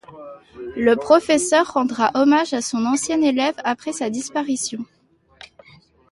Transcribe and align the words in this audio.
Le 0.75 0.95
professeur 0.95 1.73
rendra 1.73 2.09
hommage 2.15 2.53
à 2.55 2.61
son 2.63 2.87
ancienne 2.87 3.23
élève 3.23 3.53
après 3.63 3.91
sa 3.93 4.09
disparition. 4.09 4.83